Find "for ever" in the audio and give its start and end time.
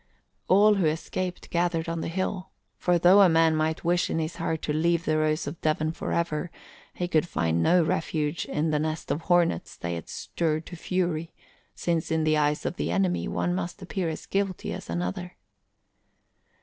5.91-6.49